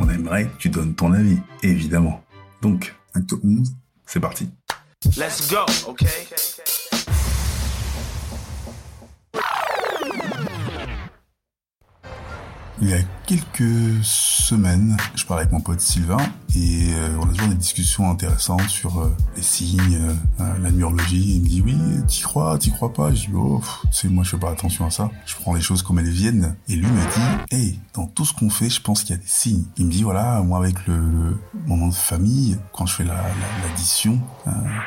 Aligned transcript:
on 0.00 0.08
aimerait 0.08 0.46
que 0.46 0.56
tu 0.58 0.68
donnes 0.68 0.94
ton 0.94 1.12
avis, 1.12 1.38
évidemment. 1.62 2.22
Donc, 2.62 2.94
acte 3.14 3.32
11, 3.42 3.74
c'est 4.06 4.20
parti. 4.20 4.48
Let's 5.16 5.48
go, 5.48 5.64
okay? 5.86 6.06
Il 12.80 12.90
y 12.90 12.94
a 12.94 13.00
quelques 13.26 14.04
semaines, 14.04 14.96
je 15.16 15.24
parlais 15.24 15.42
avec 15.42 15.52
mon 15.52 15.60
pote 15.60 15.80
Sylvain 15.80 16.18
et 16.56 16.94
euh, 16.94 17.16
on 17.20 17.24
a 17.28 17.32
toujours 17.32 17.48
des 17.48 17.54
discussions 17.56 18.10
intéressantes 18.10 18.68
sur 18.68 18.98
euh, 19.00 19.14
les 19.36 19.42
signes, 19.42 19.98
euh, 20.40 20.58
la 20.62 20.70
numérologie. 20.70 21.34
Il 21.36 21.42
me 21.42 21.46
dit 21.48 21.62
oui, 21.62 21.76
t'y 22.06 22.22
crois, 22.22 22.58
t'y 22.58 22.70
crois 22.70 22.92
pas? 22.92 23.12
Je 23.12 23.26
dis 23.26 23.32
oh, 23.34 23.60
c'est 23.92 24.08
moi 24.08 24.24
je 24.24 24.30
fais 24.30 24.38
pas 24.38 24.50
attention 24.50 24.86
à 24.86 24.90
ça. 24.90 25.10
Je 25.26 25.34
prends 25.34 25.52
les 25.54 25.60
choses 25.60 25.82
comme 25.82 25.98
elles 25.98 26.08
viennent. 26.08 26.56
Et 26.68 26.76
lui 26.76 26.86
me 26.86 27.00
dit 27.00 27.54
hey, 27.54 27.78
dans 27.94 28.06
tout 28.06 28.24
ce 28.24 28.32
qu'on 28.32 28.50
fait, 28.50 28.70
je 28.70 28.80
pense 28.80 29.02
qu'il 29.04 29.14
y 29.14 29.18
a 29.18 29.22
des 29.22 29.28
signes. 29.28 29.64
Il 29.76 29.86
me 29.86 29.90
dit 29.90 30.02
voilà, 30.02 30.40
moi 30.42 30.58
avec 30.58 30.86
le, 30.86 30.96
le 30.96 31.36
mon 31.66 31.76
nom 31.76 31.88
de 31.88 31.94
famille, 31.94 32.56
quand 32.72 32.86
je 32.86 32.94
fais 32.94 33.04
la 33.04 33.14
la- 33.14 33.68
l'addition 33.68 34.18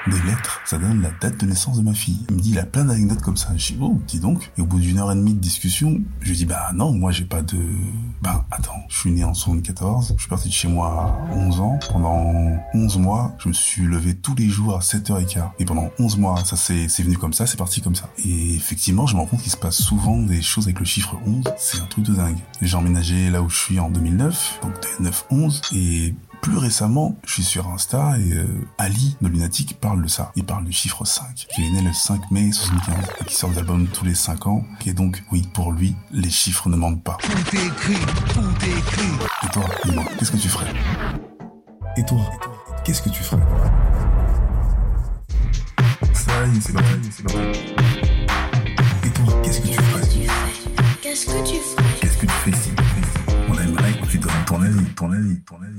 des 0.07 0.21
lettres, 0.23 0.61
ça 0.65 0.77
donne 0.79 1.01
la 1.01 1.11
date 1.21 1.39
de 1.39 1.45
naissance 1.45 1.77
de 1.77 1.83
ma 1.83 1.93
fille. 1.93 2.25
Il 2.29 2.35
me 2.37 2.41
dit 2.41 2.51
il 2.51 2.59
a 2.59 2.65
plein 2.65 2.85
d'anecdotes 2.85 3.21
comme 3.21 3.37
ça. 3.37 3.49
Je 3.55 3.73
dis 3.73 3.77
oh, 3.79 3.99
dis 4.07 4.19
donc. 4.19 4.51
Et 4.57 4.61
au 4.61 4.65
bout 4.65 4.79
d'une 4.79 4.97
heure 4.97 5.11
et 5.11 5.15
demie 5.15 5.33
de 5.35 5.39
discussion, 5.39 5.99
je 6.21 6.29
lui 6.29 6.37
dis 6.37 6.45
bah 6.45 6.71
non, 6.73 6.91
moi 6.91 7.11
j'ai 7.11 7.25
pas 7.25 7.41
de 7.43 7.57
ben 8.21 8.43
attends, 8.51 8.81
je 8.89 8.97
suis 8.97 9.11
né 9.11 9.23
en 9.23 9.33
74, 9.33 10.13
je 10.15 10.21
suis 10.21 10.29
parti 10.29 10.47
de 10.49 10.53
chez 10.53 10.67
moi 10.67 11.15
à 11.31 11.33
11 11.35 11.59
ans. 11.59 11.60
Pendant 11.91 12.57
11 12.73 12.97
mois, 12.97 13.35
je 13.39 13.49
me 13.49 13.53
suis 13.53 13.83
levé 13.83 14.15
tous 14.15 14.35
les 14.35 14.49
jours 14.49 14.75
à 14.75 14.79
7h15. 14.79 15.51
Et 15.59 15.65
pendant 15.65 15.89
11 15.99 16.17
mois, 16.17 16.43
ça 16.43 16.55
c'est 16.55 17.03
venu 17.03 17.17
comme 17.17 17.33
ça, 17.33 17.45
c'est 17.45 17.57
parti 17.57 17.81
comme 17.81 17.95
ça. 17.95 18.09
Et 18.23 18.55
effectivement, 18.55 19.05
je 19.07 19.15
me 19.15 19.19
rends 19.19 19.27
compte 19.27 19.41
qu'il 19.41 19.51
se 19.51 19.57
passe 19.57 19.77
souvent 19.77 20.17
des 20.17 20.41
choses 20.41 20.65
avec 20.65 20.79
le 20.79 20.85
chiffre 20.85 21.15
11. 21.25 21.43
C'est 21.57 21.79
un 21.79 21.85
truc 21.85 22.05
de 22.05 22.13
dingue. 22.13 22.37
J'ai 22.61 22.75
emménagé 22.75 23.29
là 23.29 23.41
où 23.41 23.49
je 23.49 23.57
suis 23.57 23.79
en 23.79 23.89
2009, 23.89 24.59
donc 24.61 24.73
2009-11. 25.31 25.75
Et 25.75 26.15
plus 26.41 26.57
récemment, 26.57 27.15
je 27.25 27.33
suis 27.33 27.43
sur 27.43 27.67
Insta 27.67 28.17
et 28.17 28.33
euh, 28.33 28.47
Ali 28.79 29.15
de 29.21 29.27
Lunatic 29.27 29.79
parle 29.79 30.01
de 30.01 30.07
ça. 30.07 30.31
Il 30.35 30.43
parle 30.43 30.65
du 30.65 30.71
chiffre 30.71 31.05
5, 31.05 31.47
qui 31.53 31.63
est 31.63 31.69
né 31.69 31.81
le 31.81 31.93
5 31.93 32.31
mai 32.31 32.51
75 32.51 32.95
et 33.21 33.25
qui 33.25 33.35
sort 33.35 33.51
des 33.51 33.59
albums 33.59 33.87
tous 33.87 34.05
les 34.05 34.15
5 34.15 34.47
ans. 34.47 34.63
Et 34.85 34.93
donc, 34.93 35.23
oui, 35.31 35.43
pour 35.53 35.71
lui, 35.71 35.95
les 36.11 36.31
chiffres 36.31 36.67
ne 36.69 36.75
mentent 36.75 37.03
pas. 37.03 37.17
Tout 37.21 37.55
est 37.55 37.65
écrit, 37.67 37.93
tout 38.33 38.65
est 38.65 38.79
écrit. 38.79 39.11
Et 39.43 39.47
toi, 39.49 39.63
dis-moi, 39.85 40.03
qu'est-ce 40.17 40.31
que 40.31 40.37
tu 40.37 40.49
ferais? 40.49 40.73
Et 41.97 42.03
toi, 42.03 42.19
qu'est-ce 42.85 43.01
que 43.01 43.09
tu 43.09 43.21
ferais 43.21 43.41
Ça 46.13 46.31
y 46.47 46.57
est, 46.57 46.61
c'est 46.61 46.73
parti, 46.73 46.87
c'est. 47.11 47.23
Et 49.05 49.09
toi, 49.09 49.25
qu'est-ce 49.43 49.59
que 49.59 49.67
tu 49.67 49.73
ferais 49.73 50.01
Qu'est-ce 51.01 51.25
que 51.25 51.45
tu 51.45 51.55
ferais 51.55 51.83
Qu'est-ce 51.99 52.17
que 52.17 52.25
tu 52.25 52.31
fais 52.31 52.51
si 52.53 52.71
On 53.49 53.59
aimerait 53.59 53.93
que 53.93 54.05
tu 54.05 54.17
donnes 54.19 54.31
ton 54.45 54.61
avis, 54.61 54.85
ton 54.95 55.11
avis, 55.11 55.41
ton 55.41 55.55
avis. 55.61 55.70